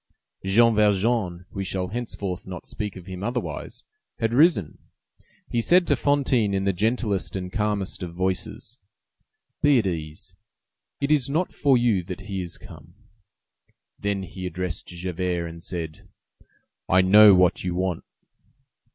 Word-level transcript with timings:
Jean 0.43 0.73
Valjean—we 0.73 1.63
shall 1.63 1.89
henceforth 1.89 2.47
not 2.47 2.65
speak 2.65 2.95
of 2.95 3.05
him 3.05 3.21
otherwise—had 3.23 4.33
risen. 4.33 4.79
He 5.47 5.61
said 5.61 5.85
to 5.85 5.95
Fantine 5.95 6.55
in 6.55 6.63
the 6.63 6.73
gentlest 6.73 7.35
and 7.35 7.53
calmest 7.53 8.01
of 8.01 8.11
voices:— 8.11 8.79
"Be 9.61 9.77
at 9.77 9.85
ease; 9.85 10.33
it 10.99 11.11
is 11.11 11.29
not 11.29 11.53
for 11.53 11.77
you 11.77 12.01
that 12.05 12.21
he 12.21 12.41
is 12.41 12.57
come." 12.57 12.95
Then 13.99 14.23
he 14.23 14.47
addressed 14.47 14.87
Javert, 14.87 15.45
and 15.47 15.61
said:— 15.61 16.09
"I 16.89 17.01
know 17.01 17.35
what 17.35 17.63
you 17.63 17.75
want." 17.75 18.03